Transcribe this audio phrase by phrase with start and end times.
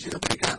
[0.00, 0.49] computer breakout.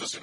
[0.00, 0.22] ですよ。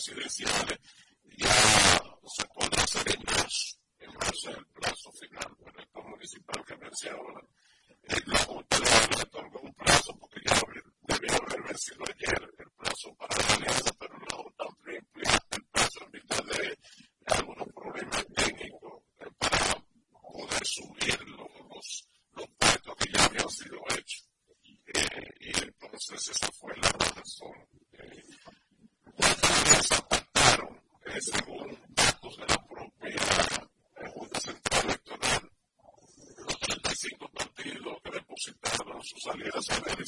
[0.00, 0.28] Sobre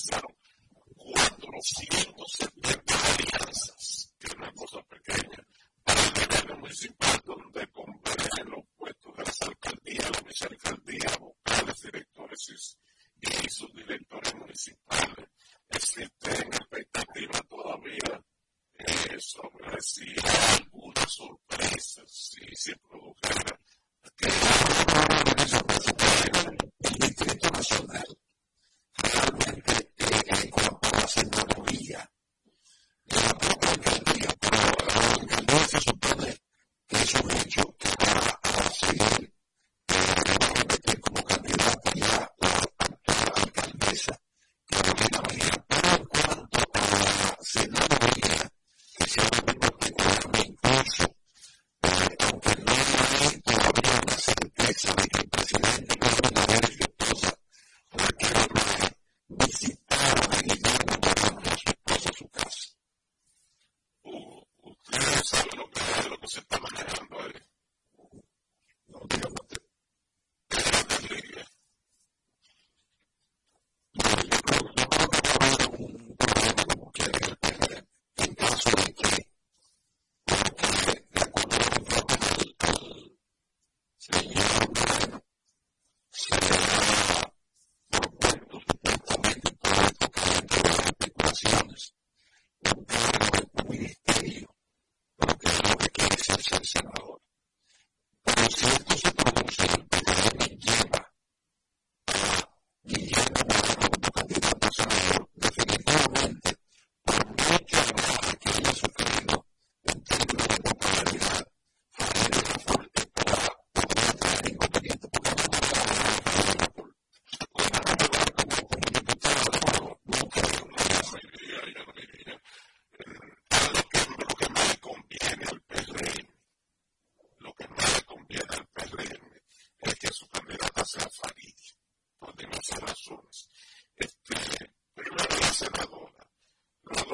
[0.00, 0.39] settle.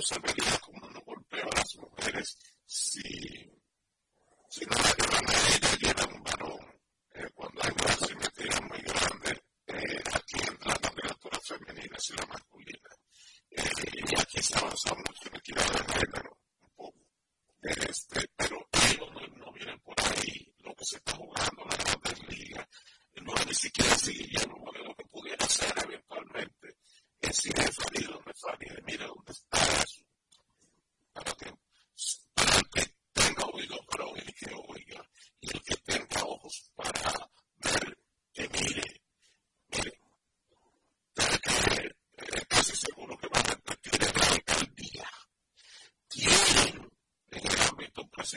[0.06, 0.45] somebody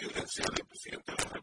[0.08, 1.39] eso en ese juego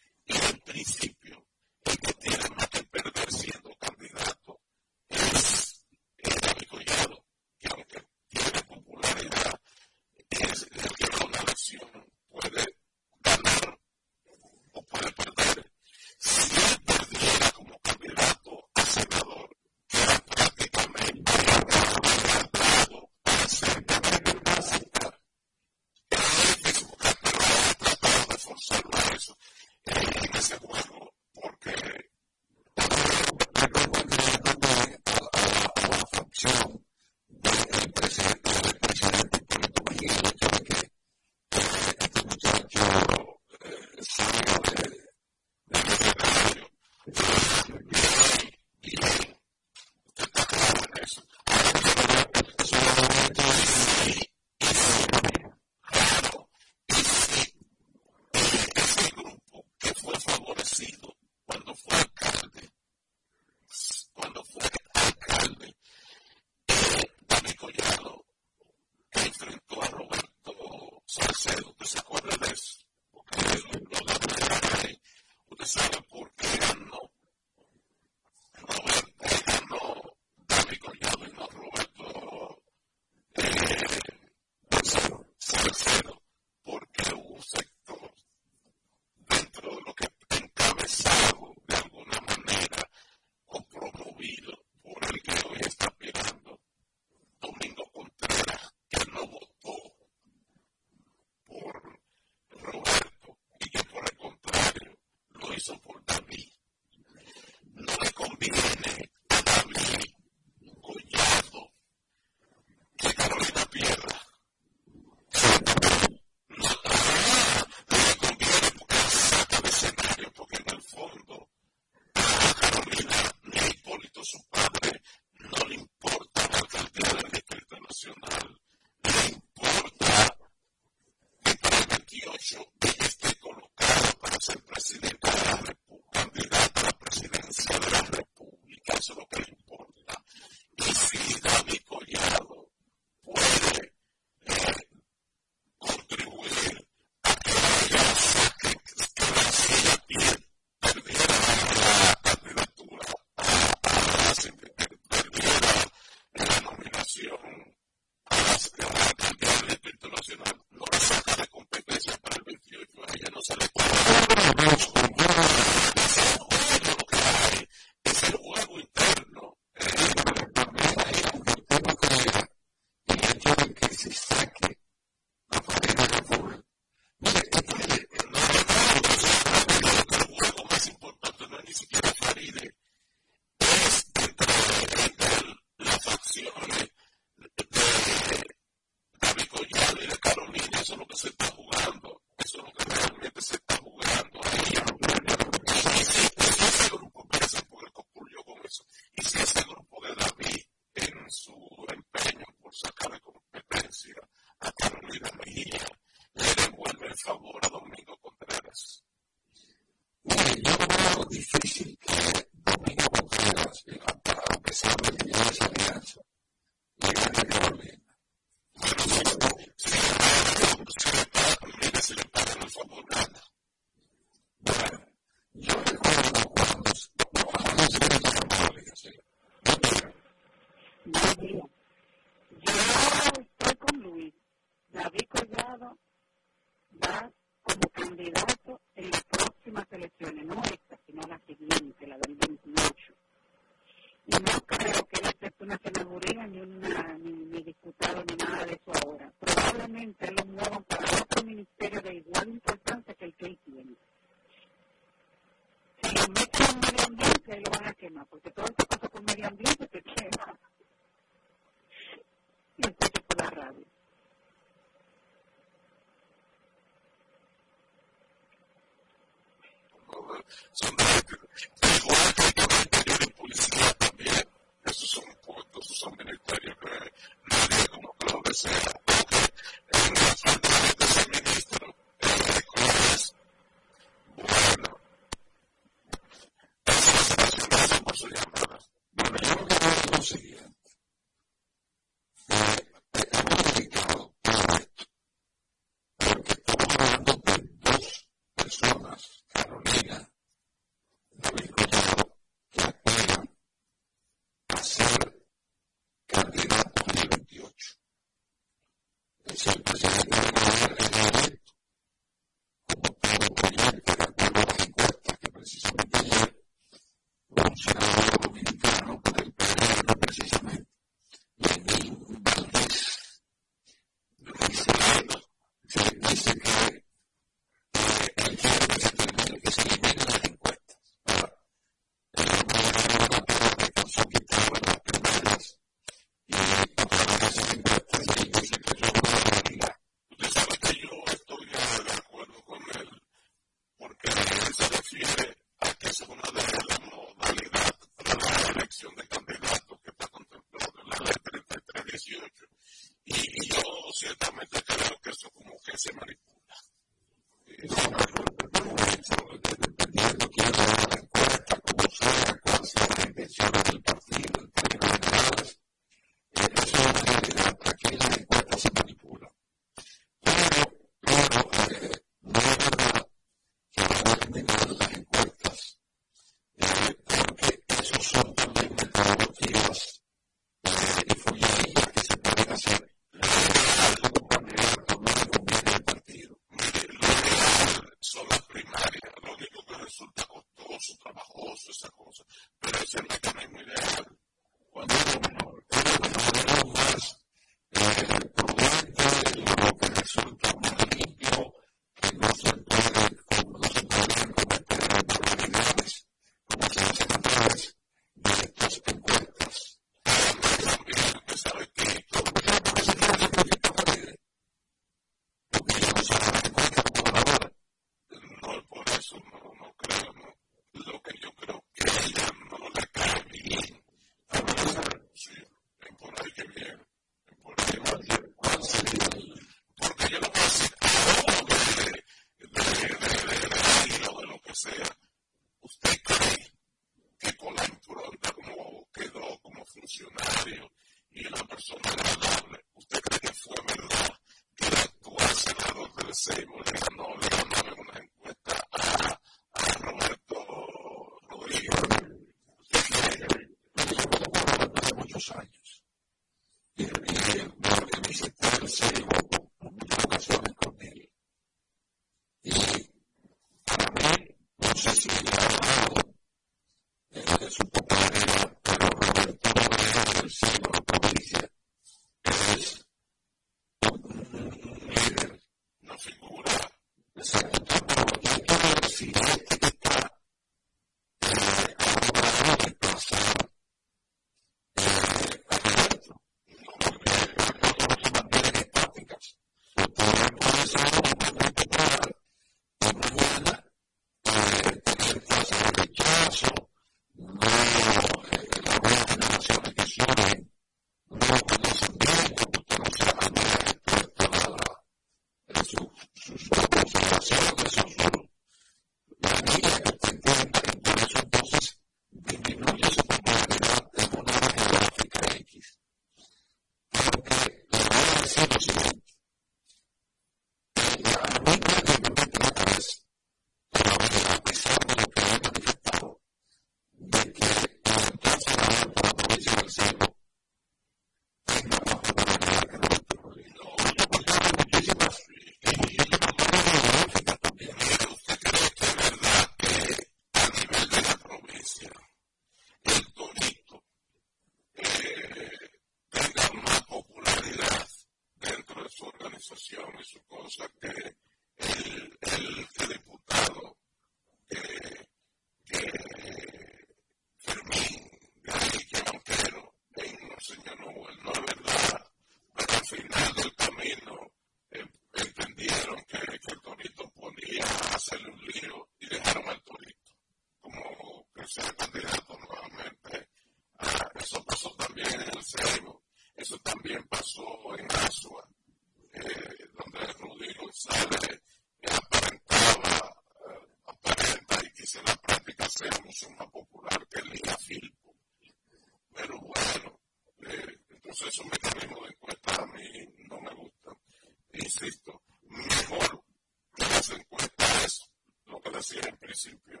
[599.51, 600.00] Escuchas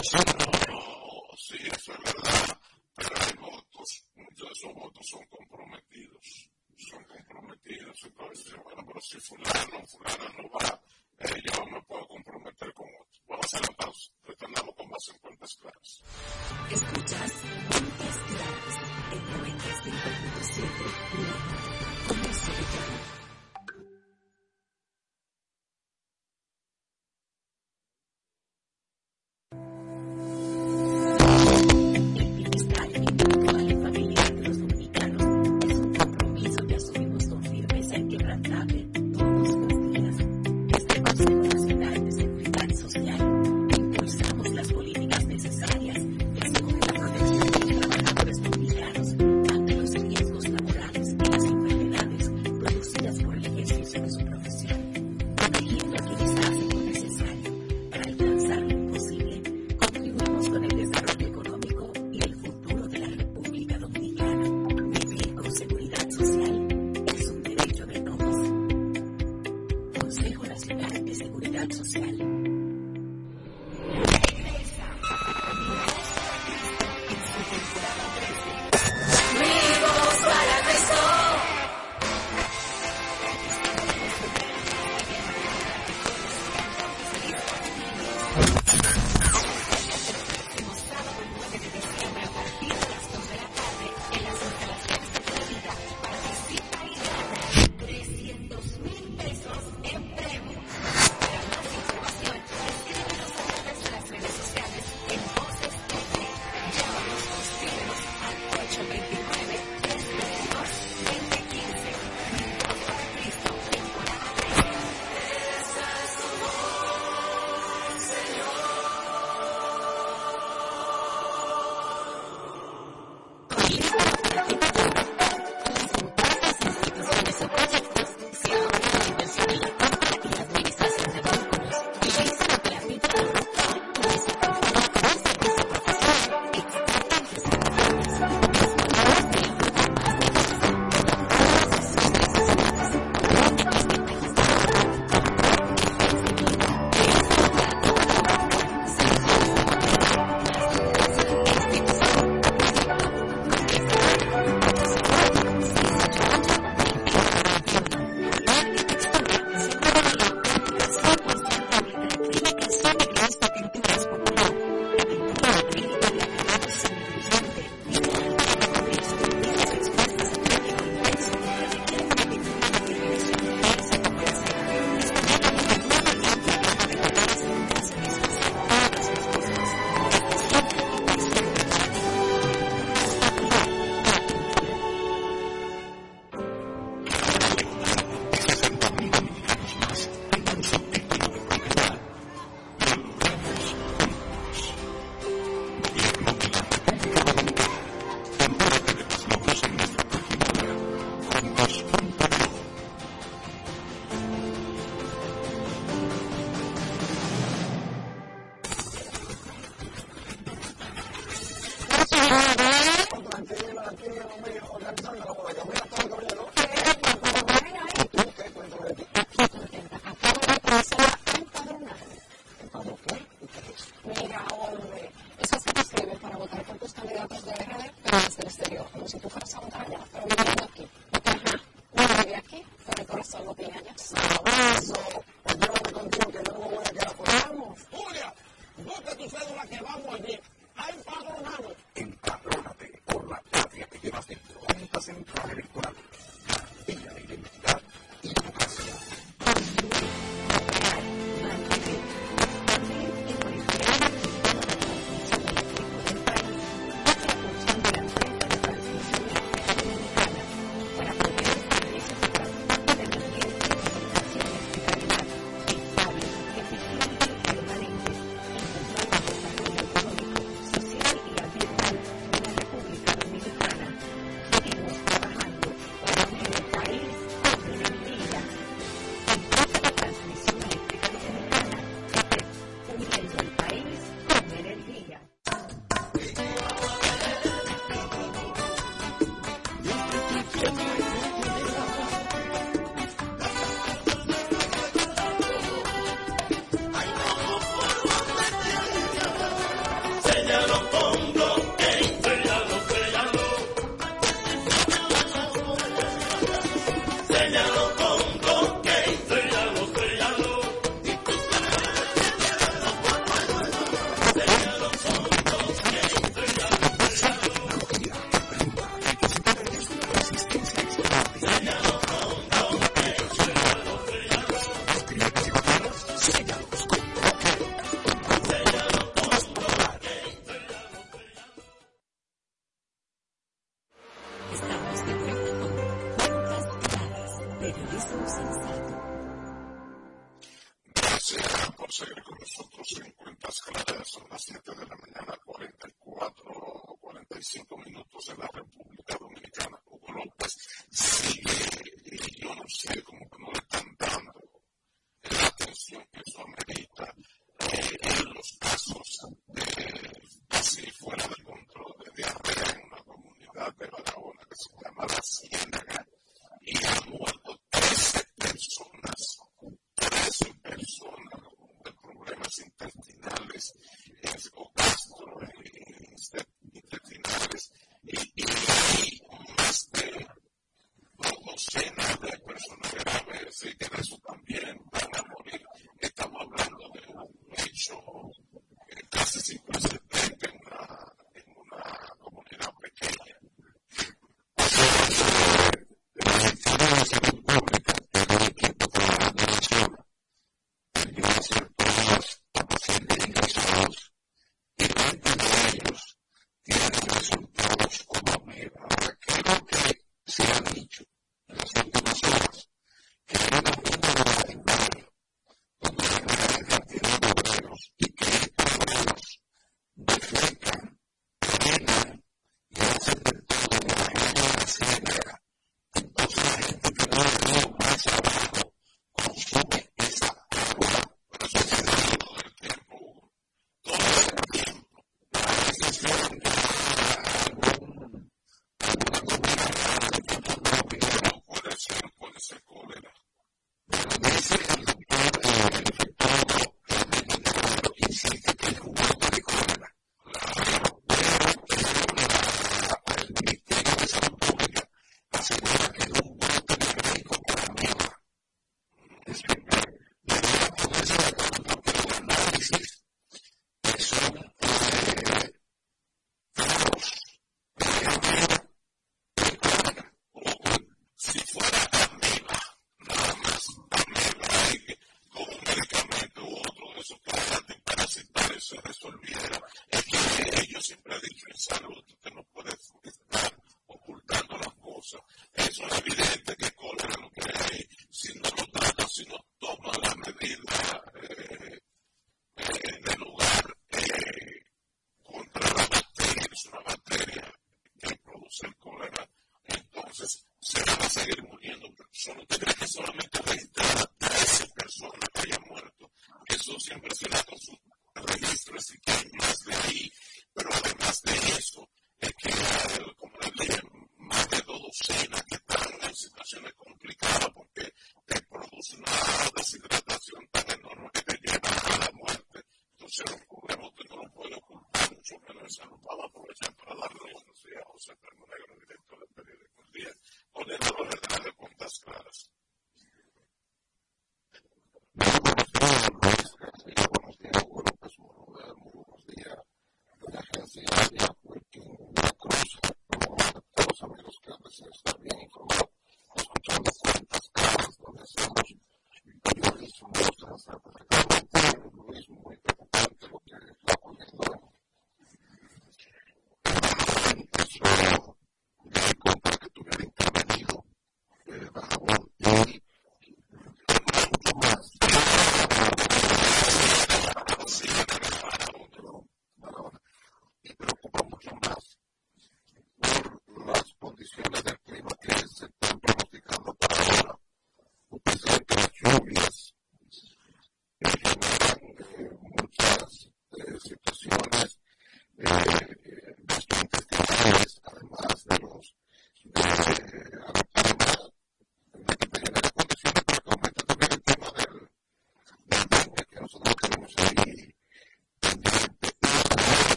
[0.00, 0.37] Sure.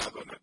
[0.00, 0.39] De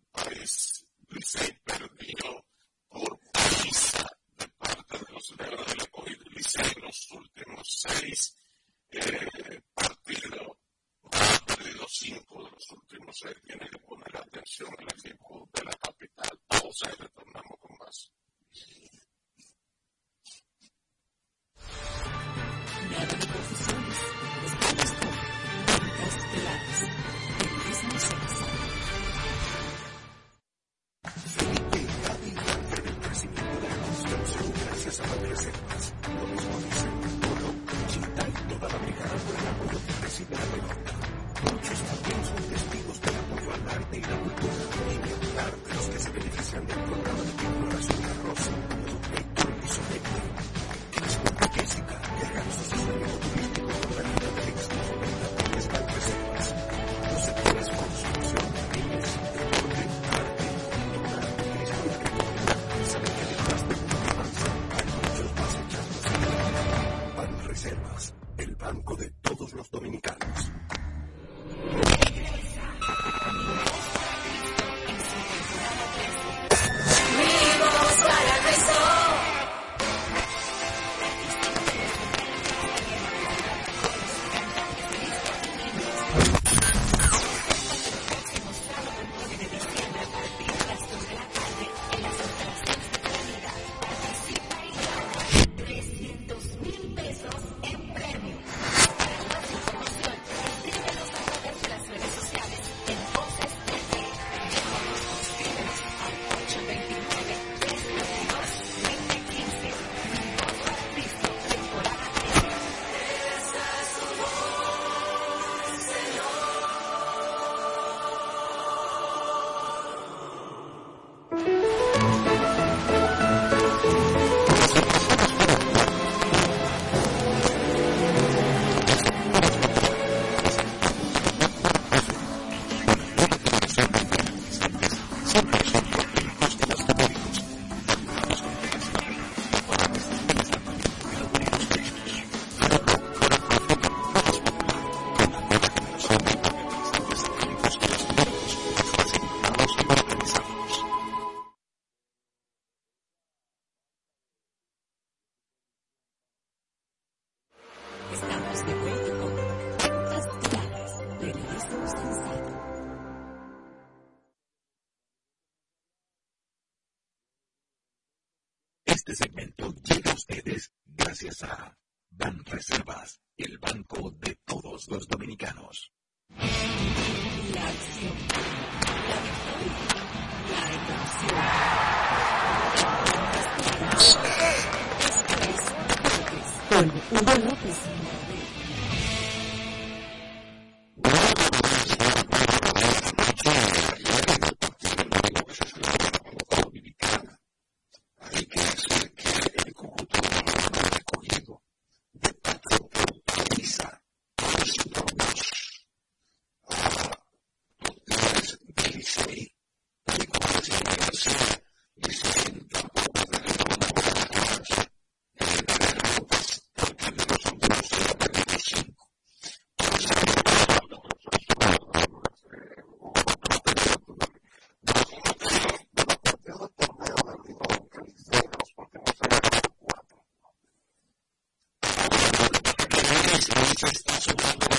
[233.46, 234.77] país, lo está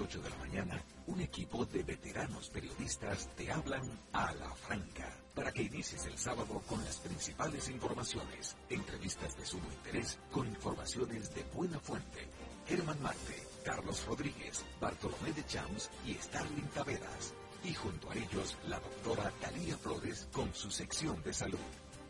[0.00, 3.82] 8 de la mañana, un equipo de veteranos periodistas te hablan
[4.12, 9.66] a la franca para que inicies el sábado con las principales informaciones, entrevistas de sumo
[9.72, 12.28] interés con informaciones de buena fuente.
[12.68, 17.32] Germán Marte, Carlos Rodríguez, Bartolomé de Chams y Starling Taveras.
[17.64, 21.58] Y junto a ellos, la doctora Talía Flores con su sección de salud.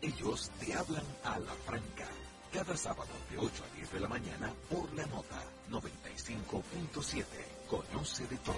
[0.01, 2.07] Ellos te hablan a la franca
[2.51, 7.23] cada sábado de 8 a 10 de la mañana por la nota 95.7.
[7.69, 8.55] Conoce de todo.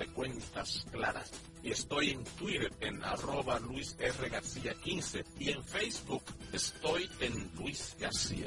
[0.00, 1.30] De cuentas claras,
[1.62, 4.28] y estoy en Twitter en arroba Luis R.
[4.30, 6.22] García 15 y en Facebook
[6.52, 8.46] estoy en Luis García.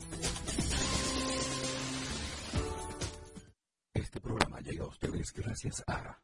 [3.94, 6.23] Este programa llega a ustedes gracias a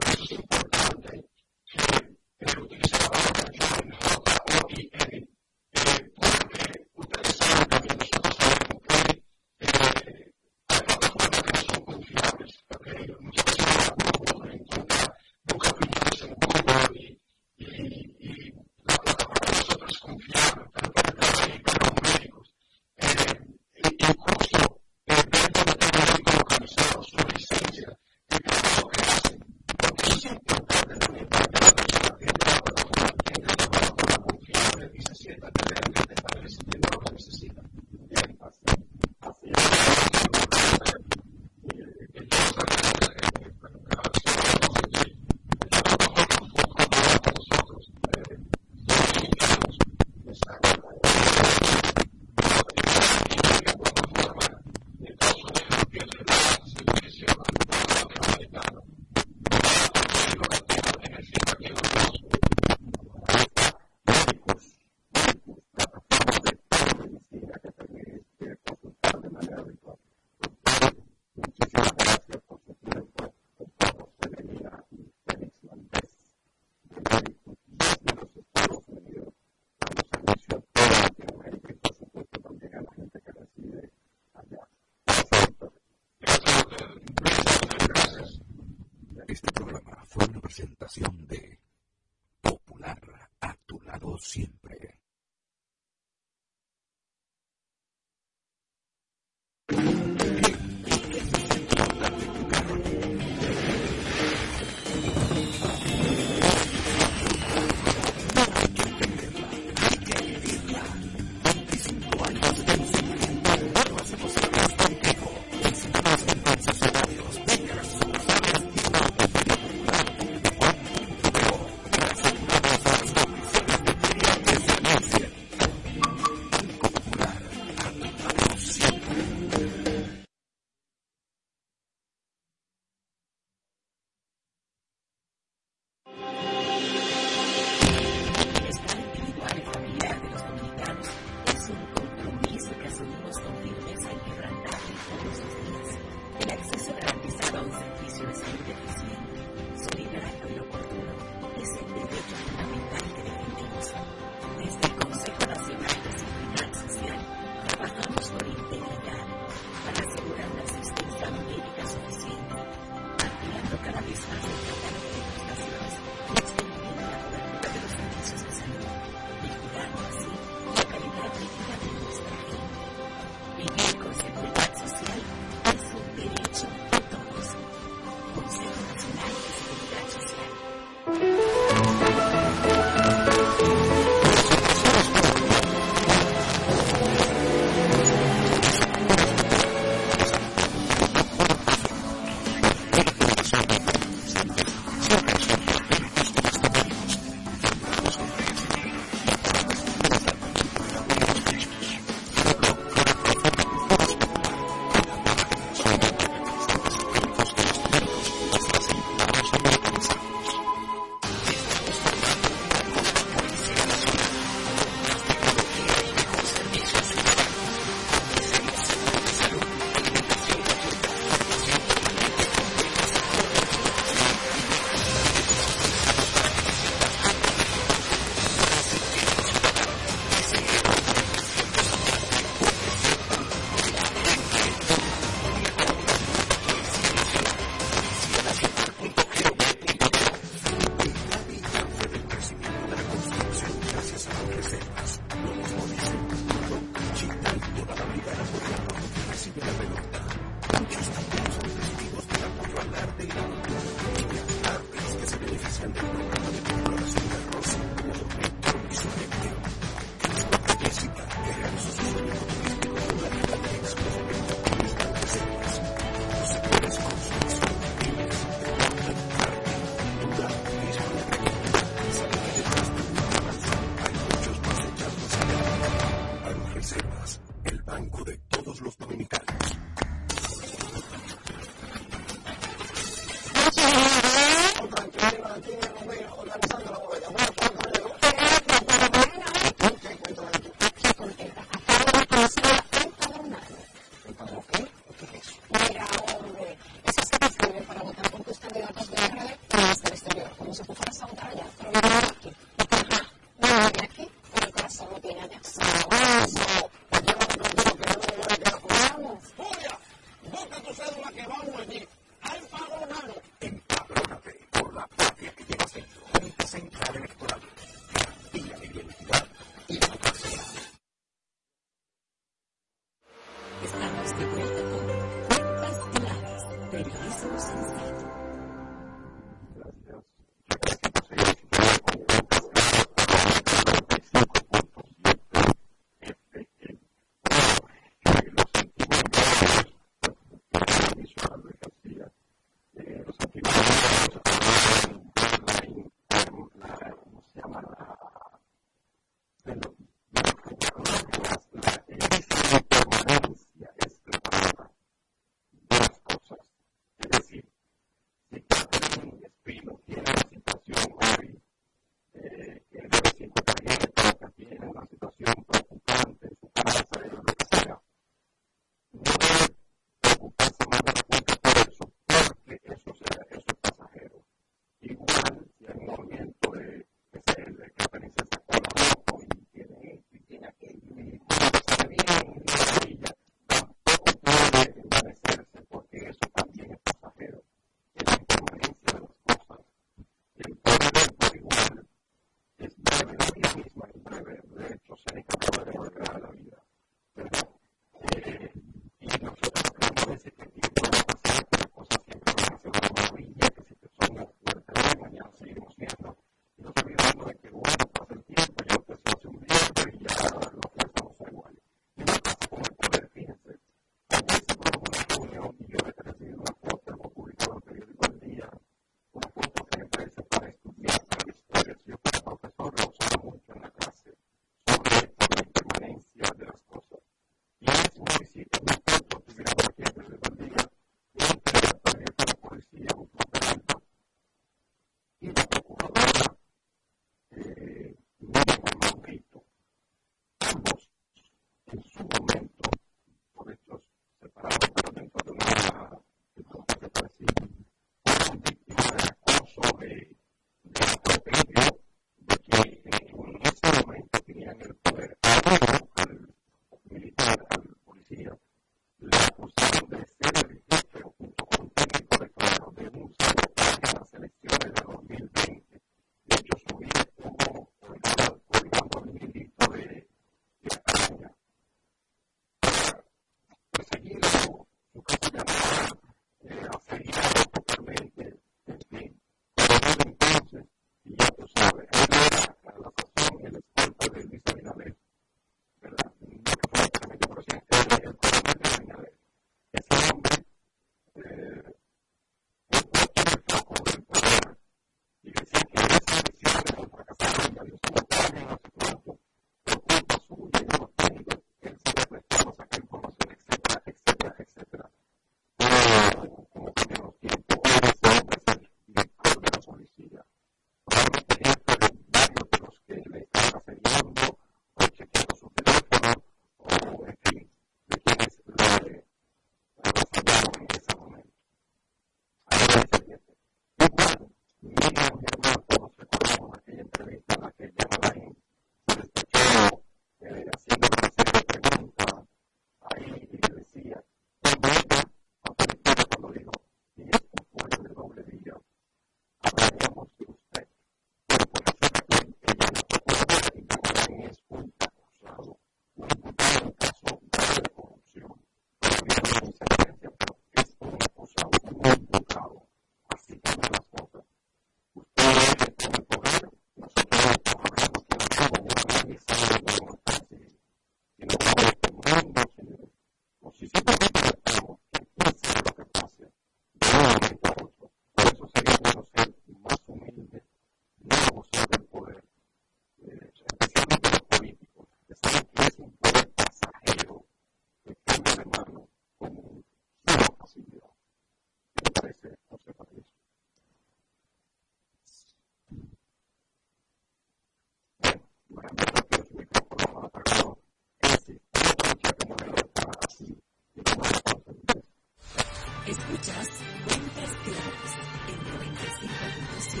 [596.48, 596.68] Escuchas
[597.06, 598.12] Cuentas Claras
[598.48, 600.00] en 95.7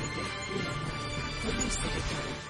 [0.64, 0.72] La
[1.42, 2.47] Con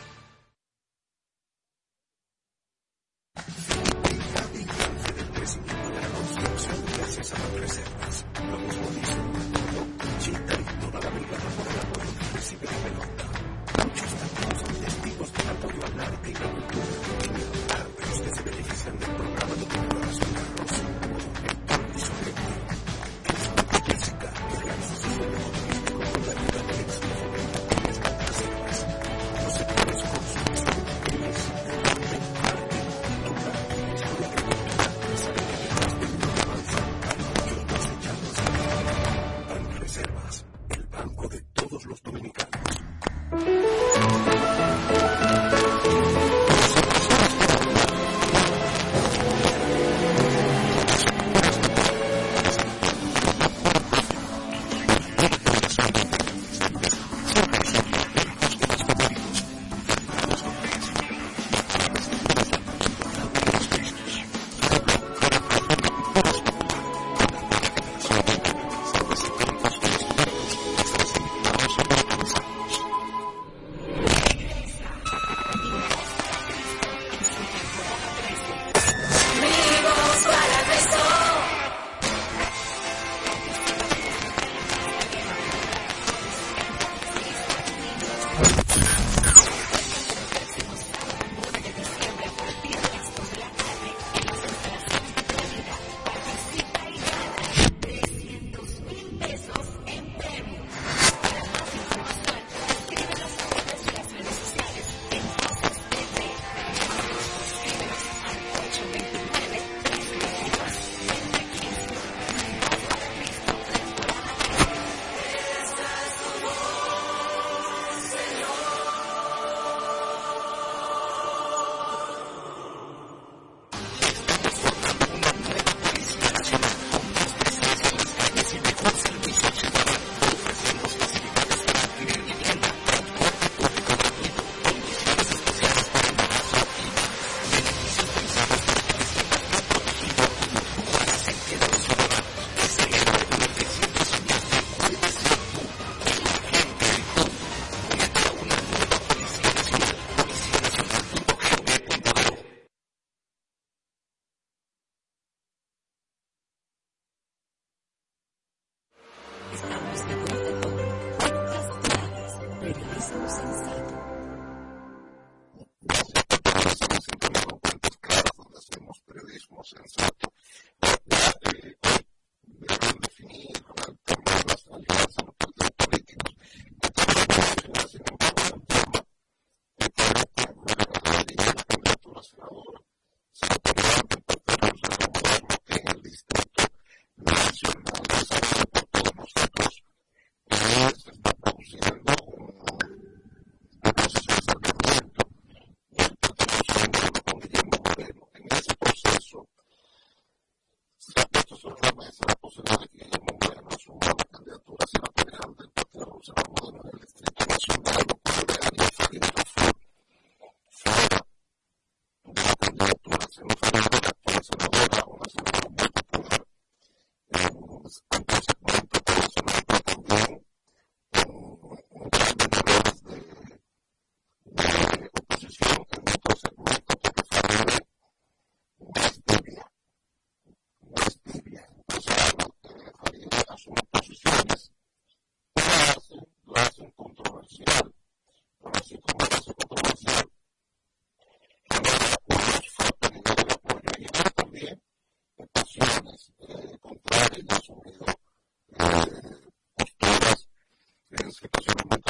[251.44, 252.07] asumido el